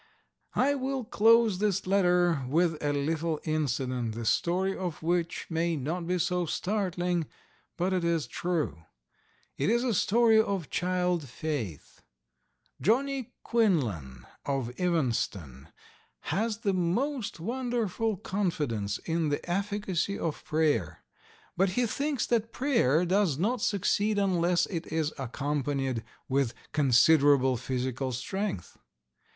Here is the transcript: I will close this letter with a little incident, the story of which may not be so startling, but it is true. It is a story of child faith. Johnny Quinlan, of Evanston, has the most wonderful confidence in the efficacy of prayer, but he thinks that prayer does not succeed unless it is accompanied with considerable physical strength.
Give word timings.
I 0.55 0.73
will 0.73 1.03
close 1.03 1.59
this 1.59 1.85
letter 1.85 2.43
with 2.49 2.75
a 2.83 2.91
little 2.91 3.39
incident, 3.43 4.15
the 4.15 4.25
story 4.25 4.75
of 4.75 5.03
which 5.03 5.45
may 5.47 5.75
not 5.75 6.07
be 6.07 6.17
so 6.17 6.47
startling, 6.47 7.27
but 7.77 7.93
it 7.93 8.03
is 8.03 8.25
true. 8.25 8.81
It 9.59 9.69
is 9.69 9.83
a 9.83 9.93
story 9.93 10.41
of 10.41 10.71
child 10.71 11.29
faith. 11.29 12.01
Johnny 12.81 13.35
Quinlan, 13.43 14.25
of 14.43 14.71
Evanston, 14.79 15.69
has 16.33 16.57
the 16.61 16.73
most 16.73 17.39
wonderful 17.39 18.17
confidence 18.17 18.97
in 19.05 19.29
the 19.29 19.47
efficacy 19.47 20.17
of 20.17 20.43
prayer, 20.43 21.03
but 21.55 21.69
he 21.77 21.85
thinks 21.85 22.25
that 22.25 22.51
prayer 22.51 23.05
does 23.05 23.37
not 23.37 23.61
succeed 23.61 24.17
unless 24.17 24.65
it 24.65 24.87
is 24.91 25.13
accompanied 25.19 26.03
with 26.27 26.55
considerable 26.73 27.55
physical 27.55 28.11
strength. 28.11 28.79